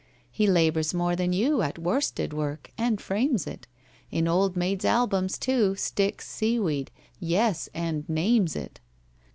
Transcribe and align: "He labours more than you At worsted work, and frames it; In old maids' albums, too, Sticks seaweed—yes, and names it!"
"He 0.31 0.47
labours 0.47 0.95
more 0.95 1.15
than 1.15 1.31
you 1.31 1.61
At 1.61 1.77
worsted 1.77 2.33
work, 2.33 2.71
and 2.75 2.99
frames 2.99 3.45
it; 3.45 3.67
In 4.09 4.27
old 4.27 4.57
maids' 4.57 4.83
albums, 4.83 5.37
too, 5.37 5.75
Sticks 5.75 6.27
seaweed—yes, 6.27 7.69
and 7.71 8.09
names 8.09 8.55
it!" 8.55 8.79